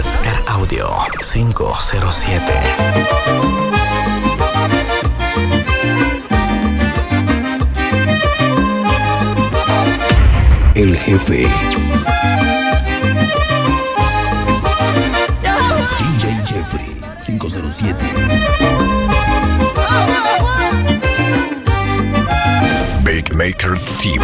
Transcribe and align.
es 0.00 0.16
Car 0.22 0.42
Audio 0.46 0.88
507. 1.20 2.42
El 10.74 10.96
jefe. 10.96 11.46
DJ 15.98 16.46
Jeffrey 16.46 17.02
507. 17.20 17.94
Big 23.04 23.34
Maker 23.34 23.78
Team. 23.98 24.22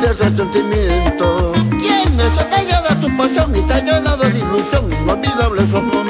tierra 0.00 0.30
sentimiento. 0.34 1.52
¿Quién 1.78 2.18
es 2.18 2.38
aquella 2.38 2.80
de 2.82 2.96
tu 2.96 3.16
pasión 3.16 3.54
y 3.54 3.60
te 3.62 3.74
ha 3.74 3.84
llenado 3.84 4.24
de 4.24 4.38
ilusión? 4.38 4.90
Inolvidable 5.02 5.62
esos 5.62 5.82
momentos. 5.82 6.09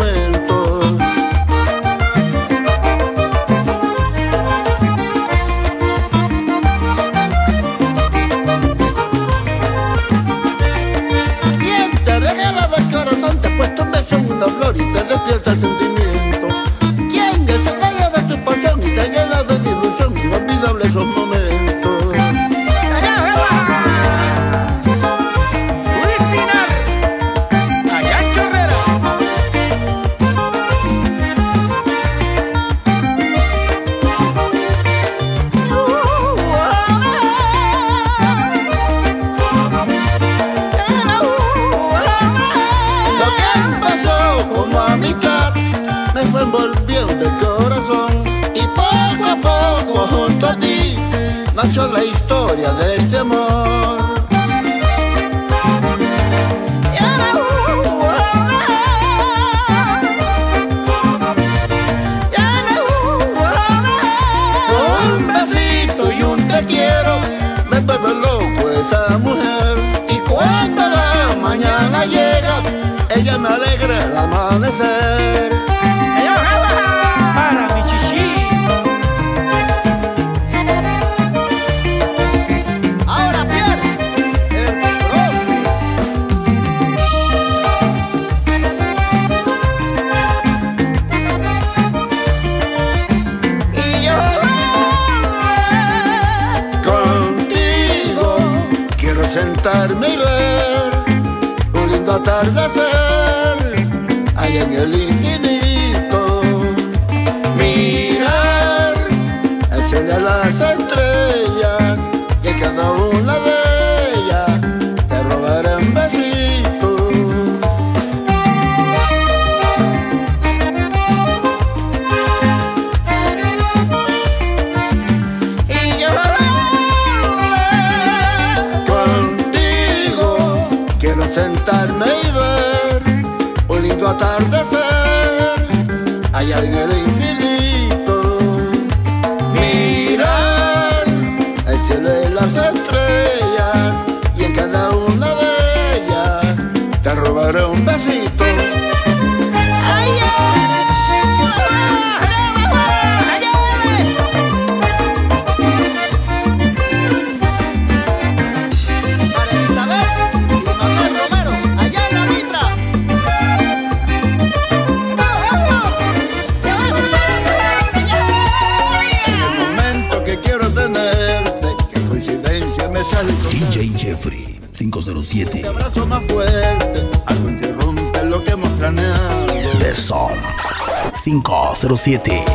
7 182.01 182.50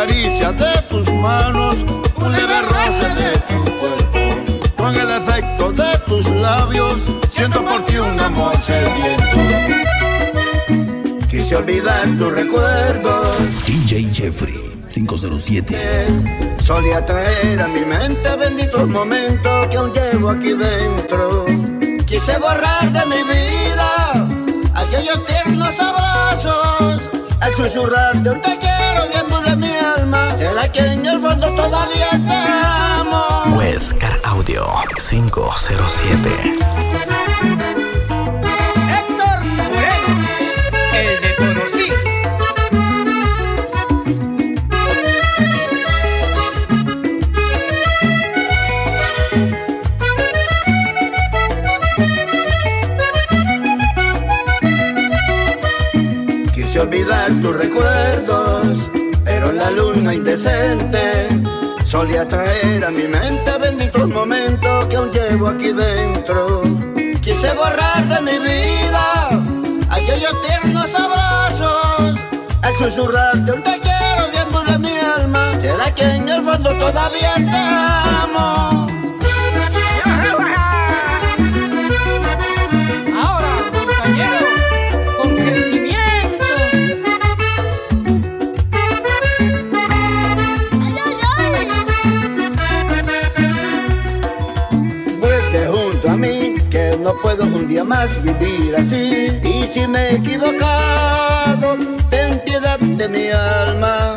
De 0.00 0.82
tus 0.88 1.12
manos, 1.12 1.76
un 2.16 2.32
leve 2.32 2.62
roce 2.62 3.06
de 3.16 3.32
tu 3.40 3.62
cuerpo, 3.78 4.74
con 4.74 4.96
el 4.96 5.10
efecto 5.10 5.72
de 5.72 5.98
tus 6.06 6.26
labios, 6.30 6.94
siento 7.30 7.62
por 7.62 7.84
ti 7.84 7.98
un 7.98 8.18
amor 8.18 8.54
sediento. 8.62 9.36
Quise 11.28 11.54
olvidar 11.54 12.06
tus 12.18 12.32
recuerdos. 12.32 13.36
DJ 13.66 14.08
Jeffrey 14.10 14.72
507. 14.88 16.06
Solía 16.64 17.04
traer 17.04 17.60
a 17.60 17.68
mi 17.68 17.80
mente 17.80 18.36
benditos 18.36 18.88
momentos 18.88 19.68
que 19.68 19.76
aún 19.76 19.92
llevo 19.92 20.30
aquí 20.30 20.54
dentro. 20.54 21.44
Quise 22.06 22.38
borrar 22.38 22.90
de 22.90 23.04
mi 23.04 23.22
vida 23.22 24.12
aquellos 24.74 25.26
tiernos 25.26 25.78
abrazos. 25.78 27.02
Al 27.38 27.54
susurrar 27.54 28.14
de 28.16 28.30
un 28.30 28.40
te 28.40 28.56
quiero 28.58 29.04
y 29.12 29.18
embule 29.18 29.56
mi 29.56 29.79
alma. 30.14 30.38
Será 30.38 30.70
que 30.70 30.80
en 30.80 31.06
el 31.06 31.20
fondo 31.20 31.48
todavía 31.54 32.10
te 32.10 32.34
amo. 32.34 33.56
Huescar 33.56 34.18
Audio 34.24 34.66
507. 34.98 37.19
Indecente 60.12 61.28
solía 61.84 62.26
traer 62.26 62.84
a 62.84 62.90
mi 62.90 63.04
mente 63.04 63.58
benditos 63.58 64.08
momentos 64.08 64.86
que 64.86 64.96
aún 64.96 65.10
llevo 65.10 65.48
aquí 65.48 65.72
dentro. 65.72 66.62
Quise 67.20 67.52
borrar 67.54 68.04
de 68.06 68.20
mi 68.22 68.38
vida 68.38 69.28
aquellos 69.90 70.40
tiernos 70.40 70.94
abrazos, 70.94 72.18
al 72.62 72.76
susurrar 72.78 73.36
de 73.44 73.52
un 73.52 73.62
te 73.62 73.78
quiero 73.80 74.26
tiempo 74.32 74.60
de 74.60 74.78
mi 74.78 74.98
alma. 74.98 75.52
Será 75.60 75.94
que 75.94 76.04
en 76.04 76.28
el 76.28 76.44
fondo 76.44 76.70
todavía 76.74 77.34
te 77.34 77.60
amo. 78.24 78.99
Y 98.82 99.68
si 99.74 99.86
me 99.86 99.98
he 99.98 100.14
equivocado, 100.16 101.76
ten 102.08 102.40
piedad 102.46 102.78
de 102.78 103.08
mi 103.10 103.28
alma, 103.28 104.14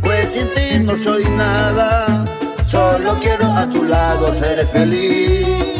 pues 0.00 0.32
sin 0.32 0.48
ti 0.52 0.82
no 0.82 0.96
soy 0.96 1.24
nada. 1.36 2.24
Solo 2.66 3.16
quiero 3.20 3.46
a 3.46 3.68
tu 3.68 3.84
lado 3.84 4.34
ser 4.34 4.66
feliz. 4.66 5.71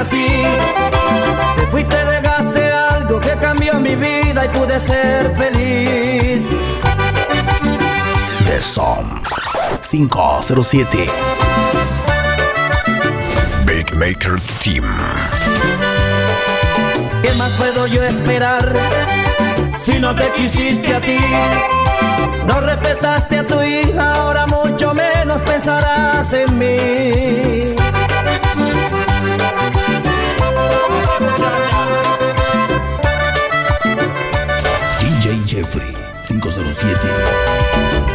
Así. 0.00 0.26
Te 1.56 1.66
fuiste, 1.66 1.96
dejaste 2.04 2.72
algo 2.72 3.20
que 3.20 3.36
cambió 3.38 3.74
mi 3.78 3.94
vida 3.96 4.46
y 4.46 4.48
pude 4.48 4.80
ser 4.80 5.34
feliz. 5.36 6.50
The 8.46 8.60
Som 8.60 9.20
507. 9.82 11.06
Big 13.66 13.94
Maker 13.94 14.40
Team. 14.62 14.84
¿Qué 17.22 17.32
más 17.34 17.50
puedo 17.58 17.86
yo 17.86 18.02
esperar 18.02 18.72
si 19.80 19.98
no 19.98 20.14
te 20.14 20.32
quisiste 20.32 20.94
a 20.94 21.00
ti? 21.00 21.18
No 22.46 22.60
respetaste 22.60 23.38
a 23.38 23.46
tu 23.46 23.62
hija, 23.62 24.14
ahora 24.14 24.46
mucho 24.46 24.94
menos 24.94 25.42
pensarás 25.42 26.32
en 26.32 26.58
mí. 26.58 27.49
Jeffrey 35.60 35.94
507. 36.22 36.98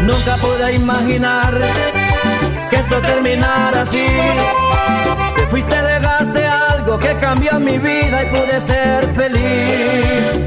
Nunca 0.01 0.35
pude 0.37 0.73
imaginar 0.73 1.53
que 2.71 2.75
esto 2.77 2.99
terminara 3.01 3.81
así. 3.81 4.07
Te 5.37 5.45
fuiste, 5.45 5.75
dejaste 5.75 6.43
algo 6.43 6.97
que 6.97 7.15
cambió 7.17 7.59
mi 7.59 7.77
vida 7.77 8.23
y 8.23 8.27
pude 8.35 8.59
ser 8.59 9.13
feliz. 9.13 10.39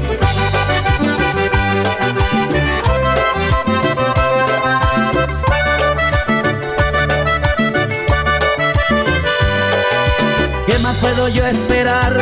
¿Qué 10.67 10.79
más 10.79 10.97
puedo 10.97 11.29
yo 11.29 11.45
esperar 11.45 12.17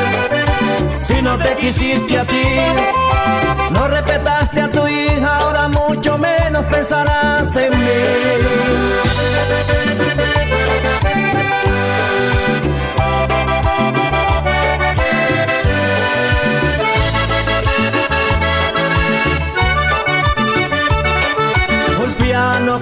si 1.07 1.21
no 1.21 1.37
te 1.37 1.55
quisiste 1.55 2.17
a 2.19 2.25
ti? 2.25 2.43
No 3.71 3.87
respetaste 3.87 4.61
a 4.61 4.69
tu 4.69 4.85
hija, 4.87 5.37
ahora 5.37 5.69
mucho 5.69 6.17
menos 6.17 6.65
pensarás 6.65 7.55
en 7.55 7.71
mí. 7.71 8.97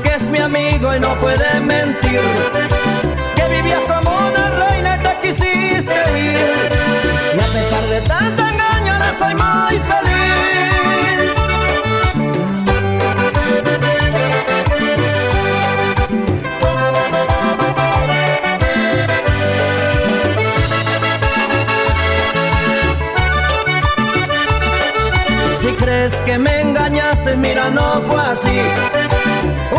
Que 0.04 0.14
es 0.14 0.28
mi 0.28 0.40
amigo 0.40 0.94
y 0.94 1.00
no 1.00 1.18
puede 1.22 1.62
mentir. 1.62 2.20
Pesar 7.56 7.84
de 7.84 8.02
tanto 8.02 8.42
engaño, 8.46 8.94
soy 9.14 9.34
muy 9.34 9.76
feliz. 9.90 11.34
Si 25.62 25.72
crees 25.82 26.20
que 26.26 26.38
me 26.38 26.62
engañaste, 26.62 27.38
mira, 27.38 27.70
no 27.70 28.02
fue 28.08 28.22
así. 28.22 28.60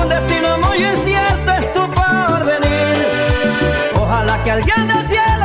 Un 0.01 0.09
destino 0.09 0.59
muy 0.65 0.79
incierto 0.83 1.51
es 1.53 1.73
tu 1.75 1.81
porvenir. 1.99 3.07
Ojalá 4.01 4.43
que 4.45 4.51
alguien 4.53 4.89
del 4.89 5.07
cielo 5.07 5.36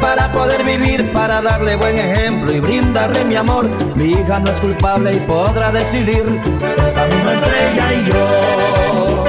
para 0.00 0.30
poder 0.30 0.62
vivir, 0.62 1.10
para 1.12 1.42
darle 1.42 1.74
buen 1.74 1.98
ejemplo 1.98 2.52
y 2.52 2.60
brindarle 2.60 3.24
mi 3.24 3.34
amor. 3.34 3.68
Mi 3.96 4.12
hija 4.12 4.38
no 4.38 4.50
es 4.52 4.60
culpable 4.60 5.16
y 5.16 5.20
podrá 5.20 5.72
decidir 5.72 6.22
el 6.22 6.92
camino 6.94 7.32
entre 7.32 7.72
ella 7.72 7.92
y 7.92 8.04
yo. 8.04 9.24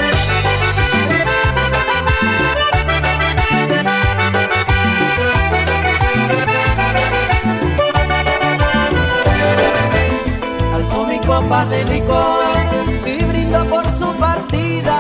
Alzo 10.75 11.07
mi 11.07 11.19
copa 11.21 11.65
de 11.65 11.85
licor 11.85 12.55
y 13.03 13.23
brindo 13.23 13.65
por 13.65 13.85
su 13.97 14.15
partida, 14.15 14.97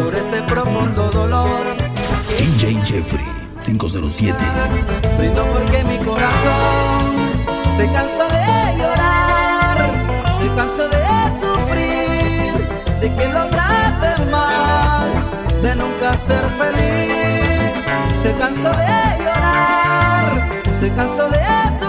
por 0.00 0.14
este 0.14 0.40
profundo 0.42 1.10
dolor. 1.10 1.66
DJ 2.38 2.80
Jeffrey 2.84 3.35
507. 3.66 4.38
Brindo 5.18 5.44
porque 5.46 5.82
mi 5.84 5.98
corazón 5.98 7.32
se 7.76 7.86
cansó 7.90 8.28
de 8.28 8.78
llorar, 8.78 9.90
se 10.38 10.46
cansó 10.54 10.88
de 10.88 11.02
sufrir, 11.40 12.52
de 13.00 13.12
que 13.12 13.28
lo 13.28 13.48
traten 13.48 14.30
mal, 14.30 15.10
de 15.62 15.74
nunca 15.74 16.14
ser 16.16 16.44
feliz. 16.60 17.72
Se 18.22 18.32
cansó 18.34 18.70
de 18.70 19.24
llorar, 19.24 20.48
se 20.78 20.88
cansó 20.92 21.28
de 21.28 21.38
sufrir, 21.80 21.85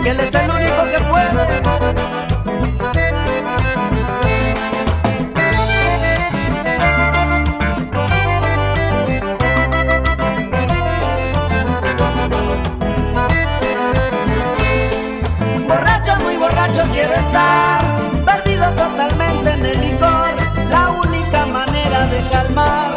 Él 0.09 0.19
es 0.21 0.35
el 0.35 0.51
único 0.51 0.85
que 0.85 0.99
puede. 1.05 1.61
Borracho, 15.67 16.17
muy 16.23 16.37
borracho 16.39 16.83
quiero 16.91 17.13
estar, 17.13 17.85
perdido 18.25 18.71
totalmente 18.71 19.51
en 19.53 19.67
el 19.67 19.79
licor. 19.79 20.35
La 20.71 20.89
única 20.89 21.45
manera 21.45 22.07
de 22.07 22.23
calmar 22.31 22.93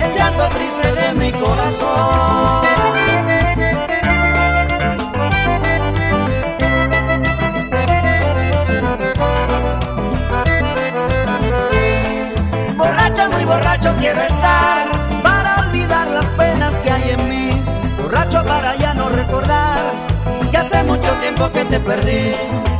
el 0.00 0.14
llanto 0.16 0.48
triste 0.48 0.94
de 0.94 1.12
mi 1.12 1.30
corazón. 1.32 2.63
Tiempo 21.34 21.52
que 21.52 21.64
te 21.64 21.80
perdí. 21.80 22.73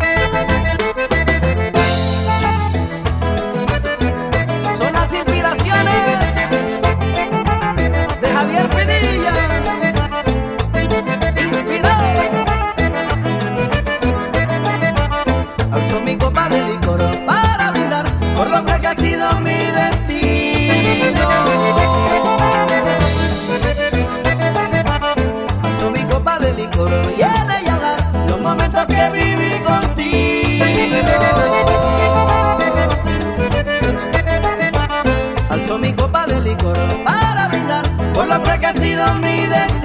mi 35.79 35.93
copa 35.93 36.25
de 36.27 36.41
licor 36.41 36.79
para 37.05 37.49
brindar 37.49 37.85
por 38.13 38.27
la 38.29 38.41
que 38.61 38.67
ha 38.67 38.73
sido 38.73 39.15
mi 39.17 39.47
destino. 39.47 39.84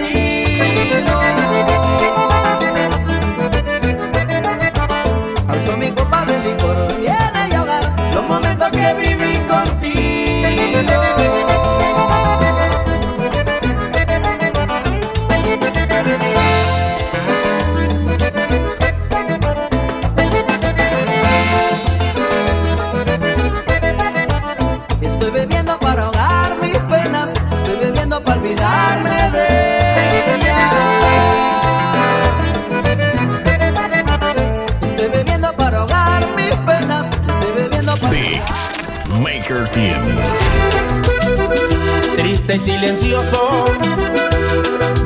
silencioso. 42.59 43.65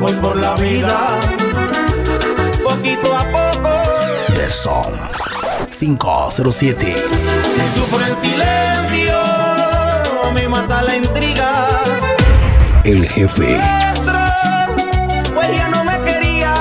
Voy 0.00 0.12
por 0.14 0.36
la 0.36 0.54
vida, 0.56 1.20
poquito 2.62 3.16
a 3.16 3.24
poco. 3.30 3.70
The 4.34 4.50
Song 4.50 4.94
507. 5.70 6.94
Sufro 7.74 8.06
en 8.06 8.16
silencio, 8.16 9.20
me 10.34 10.48
mata 10.48 10.82
la 10.82 10.96
intriga. 10.96 11.68
El 12.84 13.08
jefe. 13.08 13.46
Dentro, 13.46 14.18
pues 15.34 15.56
ya 15.56 15.68
no 15.68 15.84
me 15.84 15.98
quería. 16.04 16.54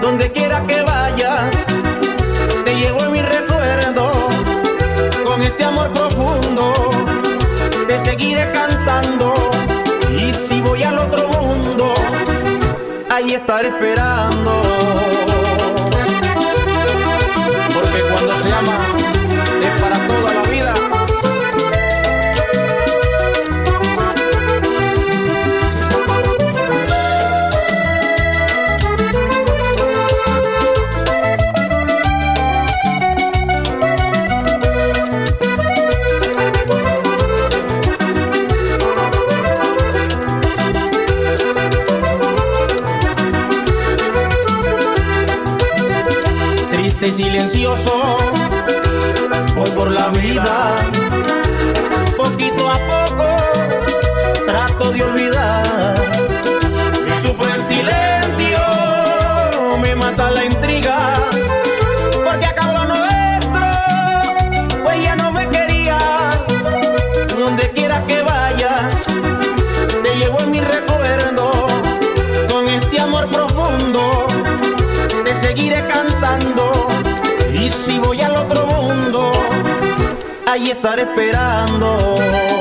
Donde 0.00 0.30
quiera 0.32 0.62
que 0.66 0.82
vayas, 0.82 1.50
te 2.64 2.74
llevo 2.74 3.04
en 3.04 3.12
mi 3.12 3.22
recuerdo. 3.22 4.10
Con 5.24 5.42
este 5.42 5.64
amor 5.64 5.92
profundo, 5.92 6.72
te 7.86 7.98
seguiré 7.98 8.50
cantando. 8.52 9.27
ahí 13.18 13.34
estaré 13.34 13.68
esperando. 13.68 14.62
Porque 17.74 18.00
cuando 18.10 18.36
se 18.42 18.52
ama. 18.52 18.97
y 47.08 47.12
silencioso. 47.12 48.18
Voy 49.54 49.70
por 49.70 49.90
la 49.90 50.10
vida 50.10 50.76
estar 80.78 80.98
esperando. 81.00 82.57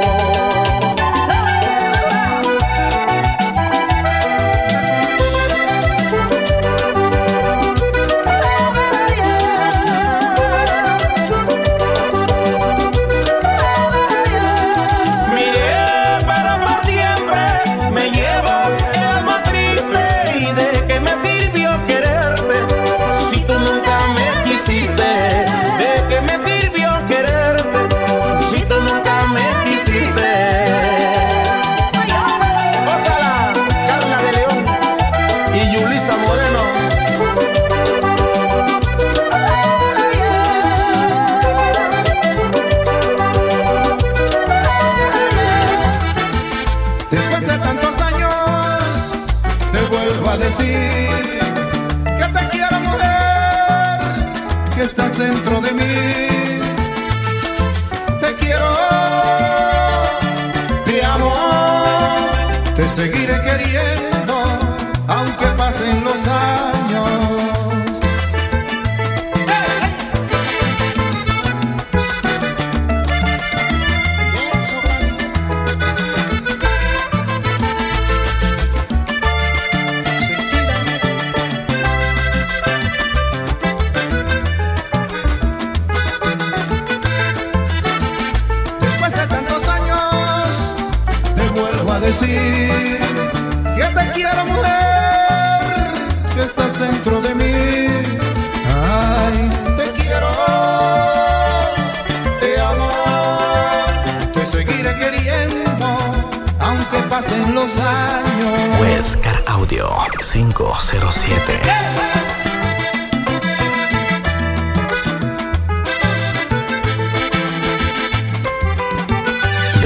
seguir. 62.87 63.26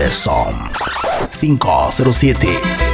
de 0.02 0.10
507. 1.30 2.91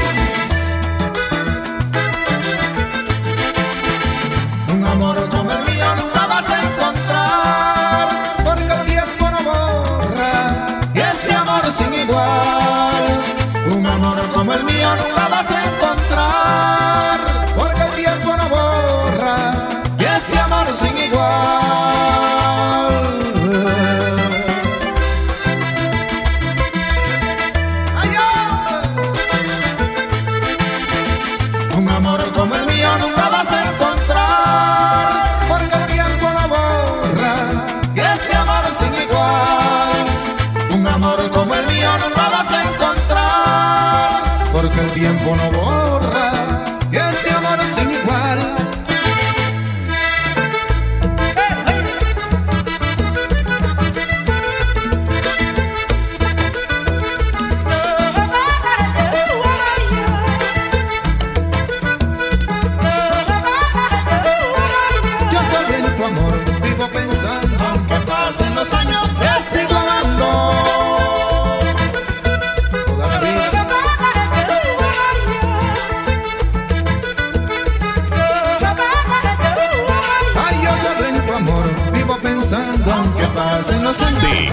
Paz 83.58 83.72
en 83.72 83.84
los 83.84 83.98
The 83.98 84.52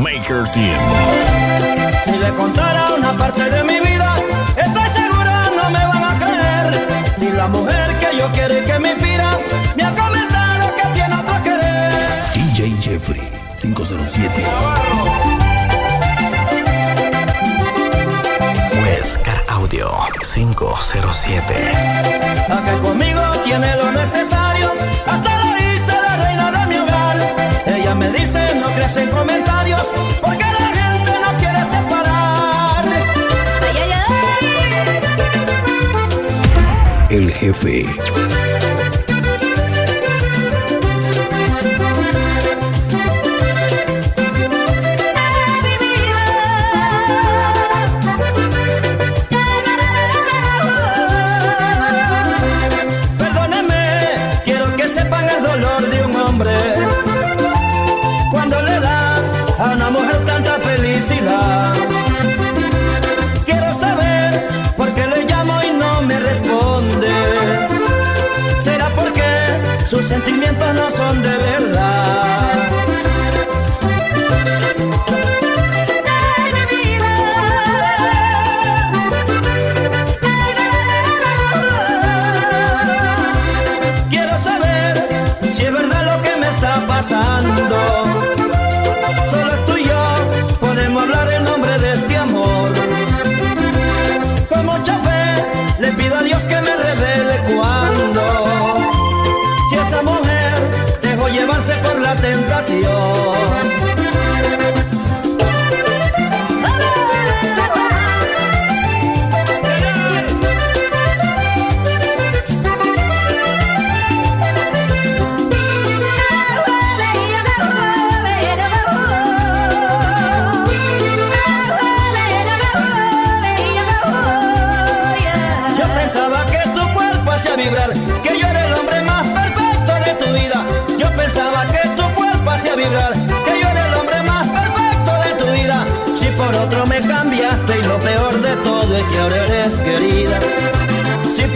Maker 0.00 0.50
Team. 0.52 0.80
Si 2.04 2.12
le 2.12 2.34
contara 2.34 2.94
una 2.94 3.16
parte 3.16 3.44
de 3.44 3.62
mi 3.62 3.78
vida, 3.80 4.14
estoy 4.56 4.88
segura 4.88 5.50
no 5.56 5.70
me 5.70 5.86
van 5.86 6.04
a 6.04 6.18
creer. 6.18 7.04
Si 7.18 7.30
la 7.30 7.46
mujer 7.48 7.88
que 8.00 8.18
yo 8.18 8.30
quiero 8.32 8.58
y 8.58 8.62
que 8.64 8.78
me 8.78 8.90
inspira, 8.92 9.30
me 9.76 9.84
ha 9.84 9.90
comentado 9.90 10.74
que 10.76 10.88
tiene 10.94 11.14
otro 11.14 11.42
querer. 11.44 11.92
DJ 12.34 12.76
Jeffrey 12.80 13.28
507. 13.56 14.44
Huescar 18.82 19.44
Audio 19.48 19.90
507. 20.22 21.54
La 22.48 22.64
que 22.64 22.72
conmigo 22.82 23.22
tiene 23.44 23.76
lo 23.76 23.92
necesario, 23.92 24.72
hasta 25.06 25.35
Ella 27.86 27.94
me 27.94 28.10
dice, 28.10 28.40
no 28.56 28.66
crees 28.74 28.96
en 28.96 29.08
comentarios, 29.10 29.92
porque 30.20 30.42
la 30.42 30.74
gente 30.74 31.12
no 31.24 31.38
quiere 31.38 31.64
separar. 31.64 32.84
Ay, 33.62 33.76
ay, 33.80 33.92
ay. 37.08 37.16
El 37.16 37.30
jefe. 37.32 37.86
Sentimientos 70.26 70.74
no 70.74 70.90
son 70.90 71.22
de 71.22 71.35
tentación. 102.32 103.95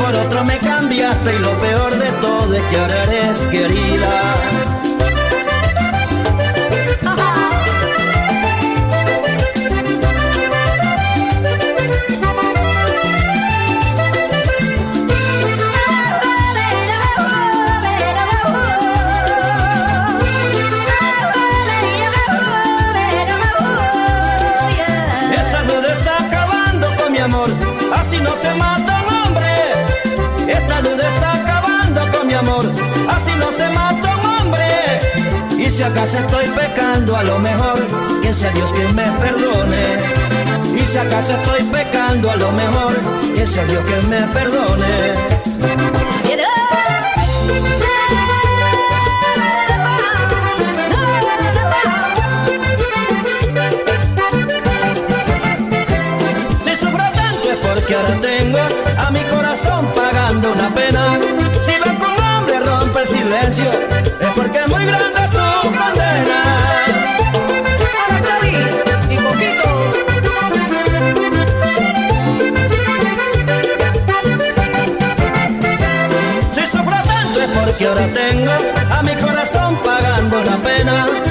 Por 0.01 0.15
otro 0.15 0.45
me 0.45 0.59
cambiaste 0.59 1.37
y 1.37 1.39
lo 1.41 1.59
peor 1.61 1.93
de 1.97 2.11
todo 2.21 2.55
es 2.55 2.63
que 2.63 2.77
ahora 2.77 3.05
eres 3.05 3.47
querida. 3.47 4.90
A 37.21 37.25
lo 37.25 37.39
mejor, 37.39 37.79
quien 38.23 38.35
sea 38.35 38.51
Dios 38.53 38.73
que 38.73 38.85
me 38.95 39.05
perdone. 39.05 39.83
Y 40.75 40.87
si 40.87 40.97
acaso 40.97 41.33
estoy 41.33 41.63
pecando, 41.65 42.31
a 42.31 42.37
lo 42.37 42.51
mejor, 42.53 42.95
quien 43.35 43.47
sea 43.47 43.65
Dios 43.65 43.87
que 43.87 44.01
me 44.09 44.21
perdone. 44.29 45.13
Si 56.65 56.75
sufro 56.75 57.05
tanto 57.21 57.51
es 57.53 57.59
porque 57.59 57.95
ahora 57.95 58.15
tengo 58.23 58.59
a 58.97 59.11
mi 59.11 59.21
corazón 59.25 59.93
pagando 59.95 60.53
una 60.53 60.73
pena. 60.75 61.19
Si 61.61 61.73
ven 61.73 61.99
que 61.99 62.07
un 62.07 62.25
hombre 62.25 62.61
rompe 62.61 63.03
el 63.03 63.09
silencio, 63.09 63.71
es 64.21 64.31
porque 64.35 64.59
es 64.59 64.69
muy 64.69 64.87
grande 64.87 65.21
su 65.29 65.69
condena. 65.77 66.70
Porque 77.81 77.89
ahora 77.89 78.13
tengo 78.13 78.51
a 78.91 79.03
mi 79.03 79.15
corazón 79.17 79.79
pagando 79.83 80.41
una 80.41 80.63
pena. 80.63 81.30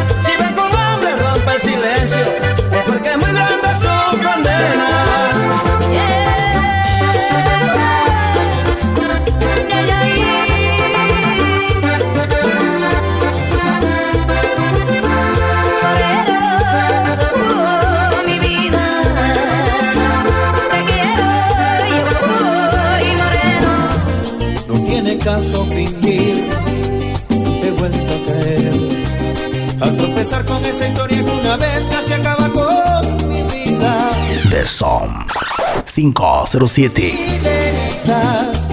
507. 35.94 37.02
Y 37.02 37.40
detrás, 37.40 38.70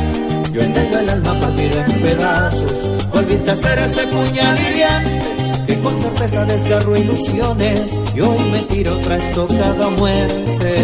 yo 0.52 0.60
tengo 0.60 0.98
el 0.98 1.10
alma 1.10 1.32
partida 1.40 1.84
en 1.86 2.00
pedazos. 2.00 3.08
Volviste 3.10 3.50
a 3.50 3.56
ser 3.56 3.78
ese 3.78 4.06
puñal 4.08 4.58
hiriente 4.60 5.64
que 5.66 5.80
con 5.80 5.96
certeza 6.00 6.44
desgarró 6.44 6.96
ilusiones. 6.96 7.90
Y 8.14 8.20
hoy 8.20 8.50
me 8.50 8.60
tiro 8.64 8.94
otra 8.94 9.16
estocada 9.16 9.88
muerte. 9.90 10.74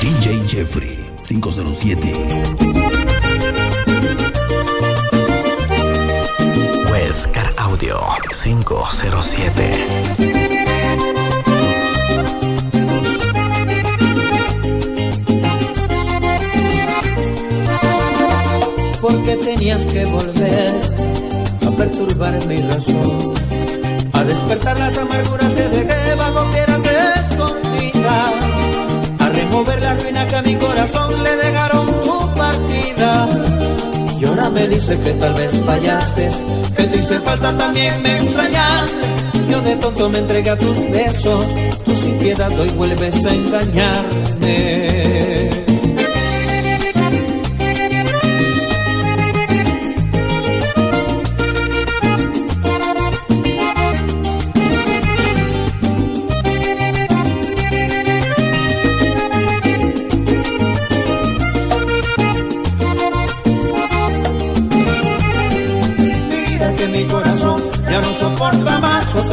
DJ 0.00 0.42
Jeffrey 0.48 0.98
507. 1.22 2.75
Audio 7.88 8.00
507. 8.32 10.16
tenías 19.44 19.86
que 19.86 20.04
volver 20.06 20.80
a 21.66 21.70
perturbar 21.76 22.46
mi 22.46 22.62
razón, 22.62 23.34
a 24.12 24.24
despertar 24.24 24.78
las 24.78 24.98
amarguras 24.98 25.52
que 25.52 25.68
dejé 25.68 26.14
bajo 26.16 26.50
piedras 26.50 26.82
escondidas, 27.30 28.32
a 29.20 29.28
remover 29.28 29.80
la 29.80 29.94
ruina 29.94 30.26
que 30.26 30.36
a 30.36 30.42
mi 30.42 30.54
corazón 30.56 31.22
le 31.22 31.36
dejaron 31.36 31.86
tu 31.86 32.34
partida. 32.34 32.85
Y 34.18 34.24
ahora 34.24 34.48
me 34.50 34.66
dice 34.68 34.98
que 35.02 35.10
tal 35.12 35.34
vez 35.34 35.50
fallaste, 35.64 36.28
que 36.76 36.82
te 36.84 36.96
hice 36.96 37.20
falta 37.20 37.56
también 37.56 38.02
me 38.02 38.16
extrañaste. 38.16 38.96
Yo 39.48 39.60
de 39.60 39.76
tonto 39.76 40.08
me 40.08 40.18
entregué 40.18 40.50
a 40.50 40.58
tus 40.58 40.90
besos, 40.90 41.54
tú 41.84 41.94
sin 41.94 42.18
piedad 42.18 42.50
hoy 42.58 42.70
vuelves 42.70 43.24
a 43.24 43.34
engañarme. 43.34 44.46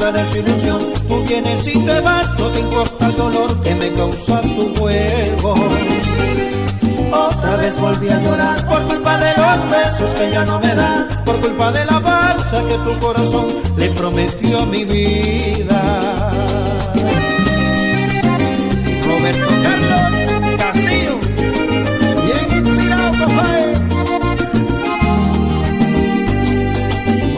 Otra 0.03 0.21
desilusión. 0.21 0.79
Tú 1.07 1.23
vienes 1.27 1.67
y 1.67 1.79
te 1.79 1.99
vas, 2.01 2.27
no 2.37 2.45
te 2.47 2.59
importa 2.59 3.05
el 3.07 3.15
dolor 3.15 3.61
que 3.61 3.75
me 3.75 3.93
causa 3.93 4.41
tu 4.41 4.75
juego. 4.75 5.53
Otra 7.11 7.55
vez 7.57 7.77
volví 7.79 8.09
a 8.09 8.19
llorar 8.19 8.67
por 8.67 8.81
culpa 8.83 9.17
de 9.17 9.33
los 9.37 9.71
besos 9.71 10.09
que 10.15 10.31
ya 10.31 10.43
no 10.45 10.59
me 10.59 10.75
das, 10.75 11.17
por 11.19 11.39
culpa 11.39 11.71
de 11.71 11.85
la 11.85 11.99
falsa 12.01 12.61
que 12.67 12.77
tu 12.79 12.99
corazón 12.99 13.47
le 13.77 13.89
prometió 13.91 14.59
a 14.61 14.65
mi 14.65 14.83
vida. 14.83 15.81
Roberto 19.07 19.47
Carlos 19.63 20.57
Castillo, 20.57 21.19
bien 22.25 22.65
inspirado. 22.65 23.13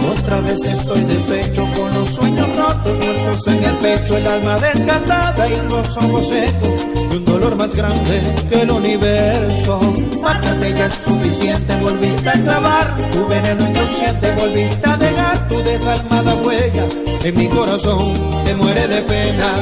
Otra 0.09 0.39
vez 0.41 0.65
estoy 0.65 1.01
deshecho 1.01 1.64
los 2.05 2.15
sueños 2.15 2.47
rotos, 2.57 2.99
muertos 2.99 3.47
en 3.47 3.63
el 3.63 3.77
pecho, 3.77 4.17
el 4.17 4.27
alma 4.27 4.57
desgastada 4.59 5.49
y 5.49 5.61
los 5.67 5.97
ojos 5.97 6.27
secos. 6.27 6.87
Y 7.11 7.15
un 7.15 7.25
dolor 7.25 7.55
más 7.55 7.73
grande 7.73 8.21
que 8.49 8.61
el 8.61 8.71
universo. 8.71 9.79
Mátate 10.21 10.73
ya 10.73 10.85
es 10.85 10.93
suficiente, 10.93 11.75
volviste 11.81 12.29
a 12.29 12.33
clavar 12.33 12.95
tu 13.11 13.25
veneno 13.27 13.69
inconsciente, 13.69 14.35
volviste 14.35 14.89
a 14.89 14.97
dejar 14.97 15.47
tu 15.47 15.57
desalmada 15.63 16.35
huella 16.35 16.87
en 17.23 17.37
mi 17.37 17.47
corazón 17.47 18.13
que 18.45 18.55
muere 18.55 18.87
de 18.87 19.01
pena. 19.01 19.55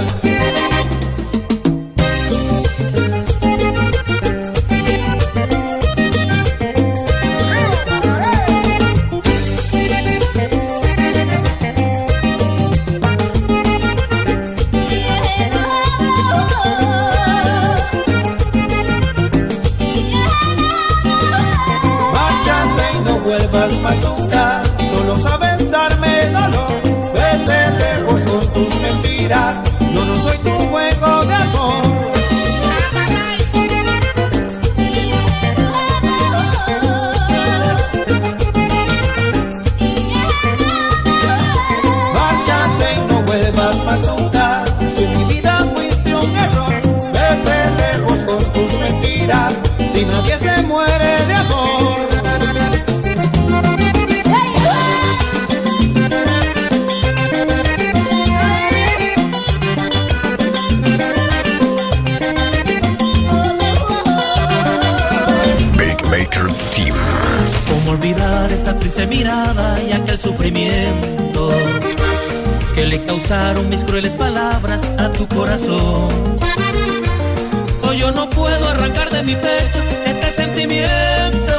Mi 79.33 79.41
pecho 79.41 79.79
este 80.05 80.31
sentimiento 80.31 81.53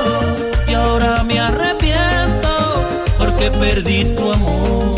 y 0.68 0.74
ahora 0.74 1.22
me 1.24 1.40
arrepiento 1.40 2.84
porque 3.18 3.50
perdí 3.50 4.04
tu 4.16 4.32
amor. 4.32 4.94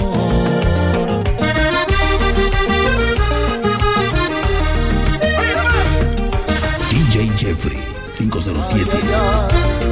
DJ 6.90 7.30
Jeffrey 7.36 7.78
507. 8.12 9.85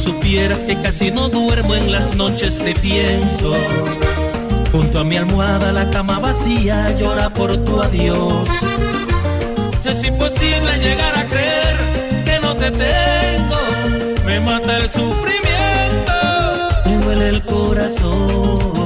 Supieras 0.00 0.62
que 0.64 0.80
casi 0.80 1.10
no 1.10 1.28
duermo 1.28 1.74
en 1.74 1.92
las 1.92 2.16
noches 2.16 2.58
te 2.58 2.74
pienso. 2.74 3.52
Junto 4.72 5.00
a 5.00 5.04
mi 5.04 5.16
almohada 5.16 5.72
la 5.72 5.90
cama 5.90 6.18
vacía 6.18 6.96
llora 6.96 7.28
por 7.34 7.56
tu 7.64 7.82
adiós. 7.82 8.48
Es 9.84 10.02
imposible 10.04 10.78
llegar 10.78 11.18
a 11.18 11.24
creer 11.26 11.76
que 12.24 12.40
no 12.40 12.54
te 12.56 12.70
tengo. 12.70 13.58
Me 14.24 14.40
mata 14.40 14.78
el 14.78 14.88
sufrimiento, 14.88 16.12
me 16.86 16.96
duele 17.04 17.28
el 17.28 17.42
corazón. 17.44 18.79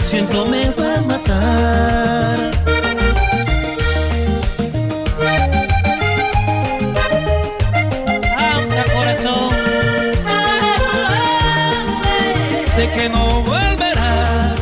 Siento 0.00 0.44
me 0.46 0.68
va 0.70 0.96
a 0.96 1.00
matar. 1.02 2.50
Anda, 8.36 8.82
corazón. 8.94 9.50
Sé 12.74 12.90
que 12.94 13.08
no 13.08 13.42
volverás. 13.42 14.60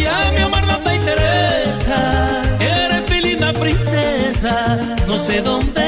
Ya 0.00 0.32
mi 0.34 0.42
amor 0.42 0.66
no 0.66 0.78
te 0.78 0.94
interesa. 0.94 1.98
Eres 2.60 3.10
mi 3.10 3.20
linda 3.20 3.52
princesa. 3.52 4.78
No 5.06 5.18
sé 5.18 5.42
dónde 5.42 5.85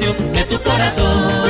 de 0.00 0.44
tu 0.46 0.60
corazón. 0.60 1.48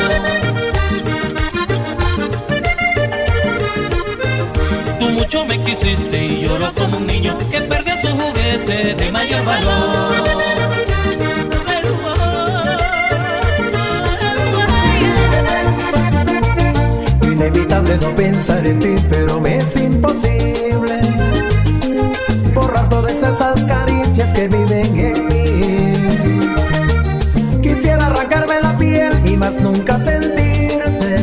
mucho 5.12 5.46
me 5.46 5.58
quisiste 5.62 6.24
y 6.24 6.42
lloro 6.42 6.72
como 6.74 6.98
un 6.98 7.06
niño 7.06 7.38
que 7.50 7.60
perdió 7.62 7.96
su 7.96 8.08
juguete 8.08 8.94
de 8.94 9.12
mayor 9.12 9.44
valor. 9.44 10.12
Inevitable 17.22 17.96
no 17.96 18.14
pensar 18.14 18.66
en 18.66 18.78
ti, 18.78 18.94
pero 19.08 19.40
me 19.40 19.56
es 19.58 19.76
imposible 19.76 21.00
borrar 22.52 22.88
todas 22.90 23.22
esas 23.22 23.64
caricias 23.64 24.34
que 24.34 24.48
viven 24.48 24.83
nunca 29.52 29.98
sentirte. 29.98 31.16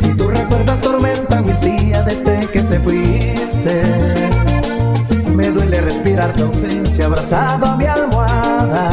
Si 0.00 0.14
tú 0.16 0.28
recuerdas 0.28 0.80
tormenta 0.80 1.42
mis 1.42 1.60
días 1.60 2.04
desde 2.06 2.40
que 2.48 2.62
te 2.62 2.80
fuiste. 2.80 3.82
Me 5.34 5.50
duele 5.50 5.82
respirar 5.82 6.32
tu 6.32 6.44
ausencia 6.44 7.04
abrazado 7.04 7.66
a 7.66 7.76
mi 7.76 7.84
almohada. 7.84 8.88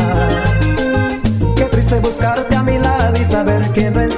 Qué 1.55 1.65
triste 1.65 1.99
buscarte 1.99 2.53
a 2.53 2.63
mi 2.63 2.79
lado 2.79 3.13
y 3.19 3.23
saber 3.23 3.71
que 3.71 3.89
no. 3.89 4.10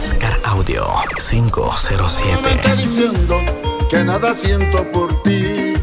Huescar 0.00 0.40
Audio 0.44 0.86
507. 1.18 2.08
Solamente 2.08 2.74
diciendo 2.74 3.36
que 3.90 4.02
nada 4.02 4.34
siento 4.34 4.82
por 4.92 5.22
ti. 5.22 5.74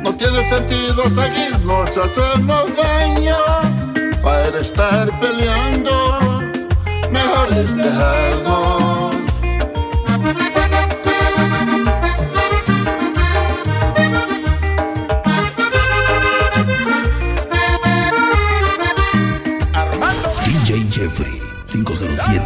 No 0.00 0.16
tiene 0.16 0.48
sentido 0.48 1.04
seguirnos, 1.10 1.90
hacernos 1.98 2.74
daño. 2.74 3.36
Para 4.22 4.58
estar 4.58 5.20
peleando, 5.20 6.18
mejor 7.10 7.52
es 7.52 7.76
dejarnos. 7.76 9.16
DJ 20.46 20.86
Jeffrey 20.90 21.39
507. 21.72 22.40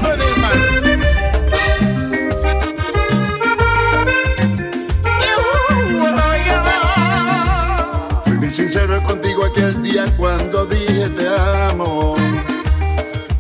Fui 8.25 8.37
bien 8.37 8.53
sincero 8.53 9.03
contigo 9.03 9.47
aquel 9.47 9.83
día 9.83 10.05
cuando 10.19 10.67
dije 10.67 11.09
te 11.09 11.27
amo. 11.71 12.15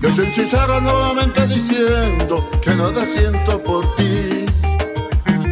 Yo 0.00 0.14
soy 0.14 0.30
sincero 0.30 0.80
nuevamente 0.80 1.46
diciendo 1.48 2.48
que 2.62 2.70
nada 2.70 3.04
siento 3.04 3.62
por 3.62 3.84
ti. 3.96 4.46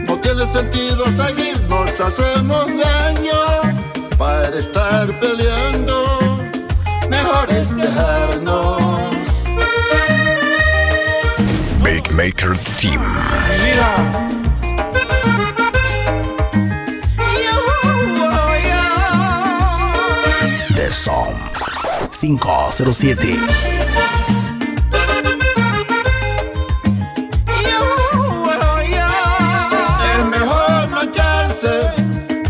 No 0.07 0.19
tiene 0.19 0.47
sentido 0.47 1.05
seguirnos, 1.15 2.01
hacemos 2.01 2.67
daño 2.69 4.17
para 4.17 4.59
estar 4.59 5.21
peleando. 5.21 6.21
Mejor 7.11 7.51
es 7.51 7.77
dejarnos. 7.77 8.82
Maker 12.15 12.55
Team. 12.77 13.01
The 20.75 20.91
Song 20.91 21.35
507. 22.11 23.39
Es 30.05 30.27
mejor 30.27 30.89
mancharse 30.91 31.81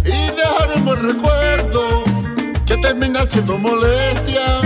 y 0.04 0.30
dejar 0.34 0.72
un 0.74 0.84
buen 0.84 1.02
recuerdo 1.02 2.02
que 2.66 2.76
terminar 2.78 3.28
siendo 3.30 3.56
molestia 3.58 4.60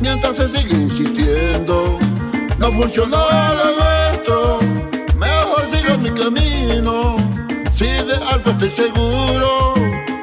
mientras 0.00 0.36
se 0.36 0.48
sigue 0.48 0.74
insistiendo. 0.74 1.98
No 2.58 2.72
funcionó 2.72 3.18
lo 3.54 3.72
mejor 5.16 5.66
sigo 5.72 5.98
mi 5.98 6.10
camino. 6.10 7.16
Si 7.74 7.84
de 7.84 8.14
algo 8.30 8.50
estoy 8.50 8.70
seguro, 8.70 9.74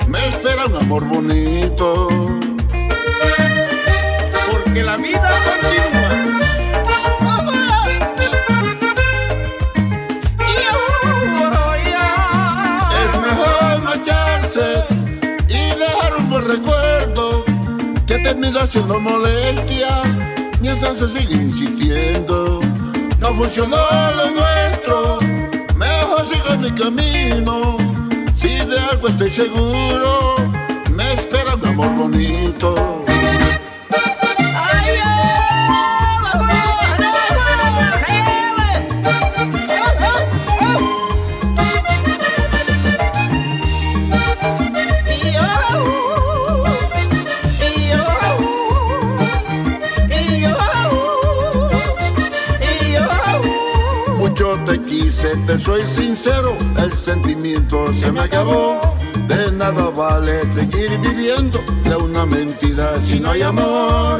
me 0.07 0.19
espera 0.27 0.65
un 0.65 0.75
amor 0.75 1.05
bonito. 1.05 2.07
Porque 4.51 4.83
la 4.83 4.97
vida 4.97 5.29
continúa. 5.47 6.09
Es 13.03 13.11
mejor 13.27 13.83
marcharse 13.83 14.83
y 15.47 15.61
dejar 15.77 16.15
un 16.17 16.29
buen 16.29 16.45
recuerdo 16.45 17.43
que 18.05 18.19
termina 18.19 18.67
siendo 18.67 18.99
molestia 18.99 20.03
mientras 20.61 20.97
se 20.97 21.07
sigue 21.07 21.35
insistiendo. 21.35 22.59
Funcionó 23.37 23.77
lo 24.17 24.31
nuestro, 24.31 25.17
mejor 25.75 26.25
sigo 26.25 26.57
mi 26.57 26.71
camino. 26.71 27.77
Si 28.35 28.49
de 28.49 28.77
algo 28.79 29.07
estoy 29.07 29.31
seguro, 29.31 30.35
me 30.91 31.13
espera 31.13 31.55
un 31.55 31.65
amor 31.65 31.95
bonito. 31.95 33.08
Quise, 55.19 55.35
te 55.45 55.59
soy 55.59 55.85
sincero, 55.85 56.55
el 56.77 56.93
sentimiento 56.93 57.93
se 57.93 58.11
me 58.11 58.21
acabó. 58.21 58.79
De 59.27 59.51
nada 59.51 59.89
vale 59.89 60.45
seguir 60.47 60.97
viviendo 60.99 61.59
de 61.83 61.95
una 61.95 62.25
mentira 62.25 62.93
si 63.01 63.19
no 63.19 63.31
hay 63.31 63.41
amor. 63.41 64.19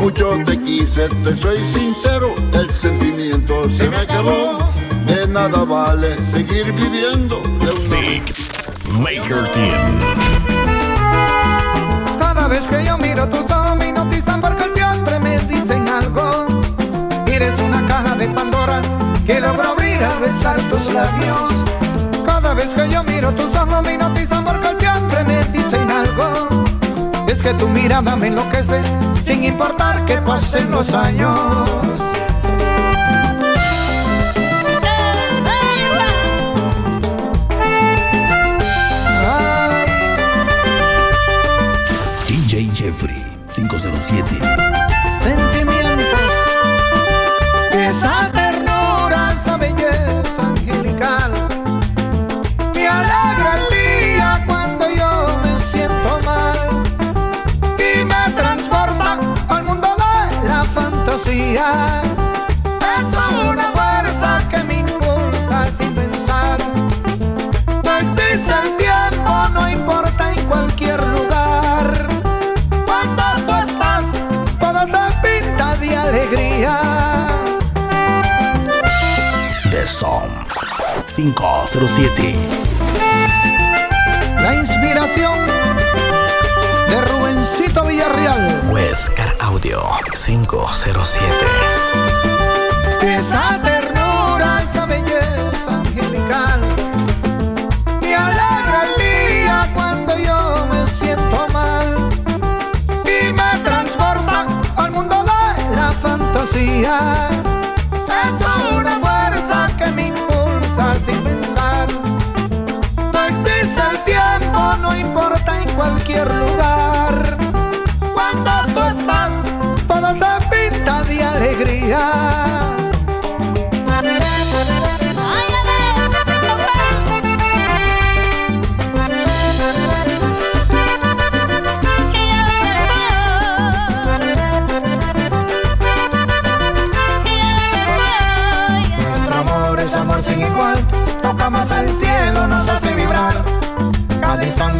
Mucho 0.00 0.38
te 0.44 0.60
quise, 0.60 1.08
te 1.08 1.36
soy 1.36 1.64
sincero, 1.64 2.34
el 2.52 2.70
sentimiento 2.70 3.68
se 3.70 3.88
me 3.88 3.96
acabó. 3.96 4.58
De 5.06 5.26
nada 5.28 5.64
vale 5.64 6.16
seguir 6.30 6.72
viviendo 6.72 7.40
de 7.40 7.70
una 7.70 8.00
Big 8.00 8.22
Maker 9.00 9.50
Team. 9.52 10.35
Vez 12.56 12.68
que 12.68 12.84
yo 12.86 12.96
miro 12.96 13.28
tus 13.28 13.42
ojos 13.50 13.76
me 13.76 13.88
hipnotizan 13.88 14.40
porque 14.40 14.64
siempre 14.74 15.18
me 15.18 15.38
dicen 15.40 15.86
algo. 15.86 16.46
Eres 17.26 17.52
una 17.60 17.86
caja 17.86 18.14
de 18.14 18.28
Pandora 18.28 18.80
que 19.26 19.40
logro 19.40 19.72
abrir 19.72 20.02
al 20.02 20.18
besar 20.20 20.58
tus 20.70 20.90
labios. 20.90 21.52
Cada 22.24 22.54
vez 22.54 22.68
que 22.68 22.88
yo 22.88 23.04
miro 23.04 23.30
tus 23.34 23.54
ojos 23.54 23.82
me 23.82 23.92
hipnotizan 23.92 24.42
porque 24.42 24.68
siempre 24.78 25.24
me 25.24 25.44
dicen 25.44 25.90
algo. 25.90 26.48
Es 27.28 27.42
que 27.42 27.52
tu 27.52 27.68
mirada 27.68 28.16
me 28.16 28.28
enloquece 28.28 28.80
sin 29.22 29.44
importar 29.44 30.02
que 30.06 30.16
pasen 30.22 30.70
los 30.70 30.94
años. 30.94 32.00
507. 43.68 44.40
sentimientos, 45.22 46.20
esa 47.72 48.30
ternura, 48.32 49.32
esa 49.32 49.56
belleza 49.56 50.42
angelical. 50.42 51.32
Me 52.74 52.86
alegra 52.86 53.58
el 53.58 53.64
día 53.74 54.44
cuando 54.46 54.88
yo 54.90 55.40
me 55.42 55.58
siento 55.58 56.20
mal 56.24 56.58
y 57.78 58.04
me 58.04 58.32
transporta 58.34 59.18
al 59.48 59.64
mundo 59.64 59.96
de 60.42 60.48
la 60.48 60.62
fantasía. 60.64 61.95
507. 81.16 82.34
La 84.38 84.54
inspiración 84.54 85.32
de 86.90 87.00
Rubencito 87.00 87.86
Villarreal. 87.86 88.60
Huescar 88.68 89.34
Audio 89.40 89.82
507. 90.12 91.26
Esa 93.00 93.58
ternura, 93.62 94.62
esa 94.62 94.84
belleza 94.84 95.70
angelical. 95.70 96.60
Me 98.02 98.14
alegra 98.14 98.82
el 98.84 99.02
día 99.02 99.70
cuando 99.74 100.18
yo 100.18 100.66
me 100.70 100.86
siento 100.86 101.48
mal. 101.50 101.94
Y 103.06 103.32
me 103.32 103.58
transporta 103.64 104.46
al 104.76 104.90
mundo 104.90 105.24
de 105.24 105.76
la 105.76 105.92
fantasía. 105.92 107.25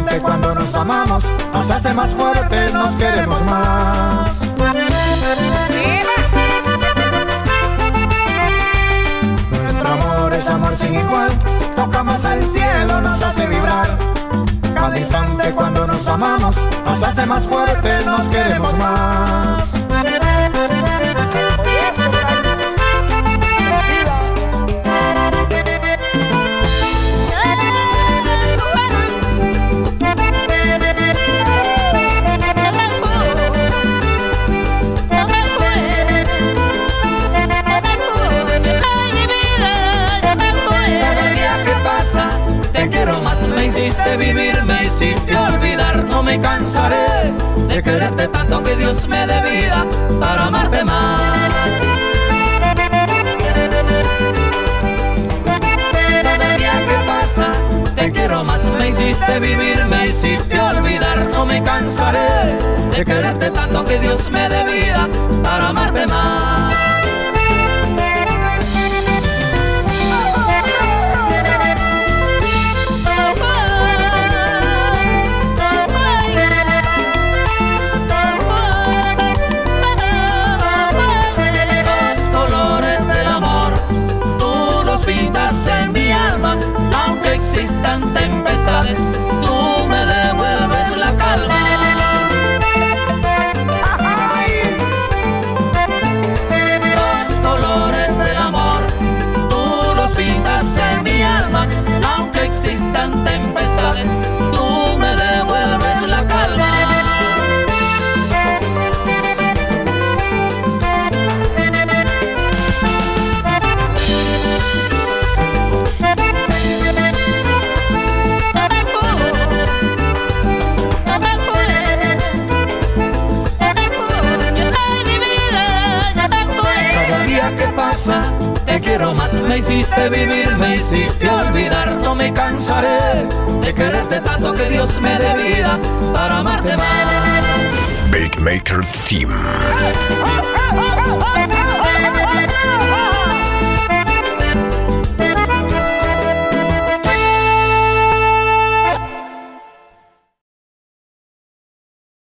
Instante 0.07 0.21
cuando 0.21 0.55
nos 0.55 0.73
amamos, 0.73 1.25
nos 1.51 1.69
hace 1.69 1.93
más 1.93 2.13
fuertes, 2.13 2.73
nos 2.73 2.95
queremos 2.95 3.41
más. 3.43 4.39
Nuestro 9.51 9.89
amor 9.89 10.33
es 10.33 10.49
amor 10.49 10.77
sin 10.77 10.95
igual, 10.95 11.29
toca 11.75 12.03
más 12.03 12.23
al 12.23 12.41
cielo, 12.41 13.01
nos 13.01 13.21
hace 13.21 13.47
vibrar. 13.47 13.97
Cada 14.73 14.97
instante 14.97 15.51
cuando 15.51 15.85
nos 15.85 16.07
amamos, 16.07 16.55
nos 16.85 17.03
hace 17.03 17.25
más 17.25 17.45
fuertes, 17.45 18.05
nos 18.05 18.29
queremos 18.29 18.73
más. 18.77 19.76
Hiciste 43.97 44.17
vivir, 44.17 44.63
me 44.63 44.83
hiciste 44.83 45.35
olvidar, 45.35 46.03
no 46.05 46.21
me 46.21 46.39
cansaré 46.39 47.33
de 47.67 47.81
quererte 47.81 48.27
tanto 48.27 48.61
que 48.61 48.75
Dios 48.75 49.07
me 49.07 49.25
dé 49.25 49.41
vida 49.41 49.85
para 50.19 50.45
amarte 50.45 50.83
más. 50.83 51.21
Te 57.95 58.11
quiero 58.11 58.43
más, 58.43 58.65
me 58.65 58.89
hiciste 58.89 59.39
vivir, 59.39 59.85
me 59.85 60.05
hiciste 60.05 60.59
olvidar, 60.59 61.29
no 61.31 61.45
me 61.45 61.63
cansaré 61.63 62.55
de 62.91 63.05
quererte 63.05 63.51
tanto 63.51 63.83
que 63.83 63.99
Dios 63.99 64.29
me 64.29 64.47
dé 64.47 64.63
vida 64.63 65.07
para 65.43 65.69
amarte 65.69 66.05
más. 66.07 66.76